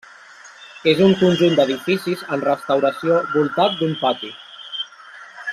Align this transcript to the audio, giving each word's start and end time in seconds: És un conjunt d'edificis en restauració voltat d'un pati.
És 0.91 1.01
un 1.07 1.13
conjunt 1.19 1.53
d'edificis 1.59 2.25
en 2.37 2.45
restauració 2.47 3.21
voltat 3.37 3.79
d'un 3.83 3.97
pati. 4.05 4.33